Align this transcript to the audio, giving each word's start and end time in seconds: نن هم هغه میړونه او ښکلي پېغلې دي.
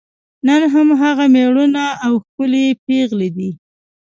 نن 0.47 0.61
هم 0.73 0.87
هغه 1.01 1.25
میړونه 1.35 1.83
او 2.05 2.13
ښکلي 2.25 2.65
پېغلې 2.85 3.29
دي. 3.35 3.49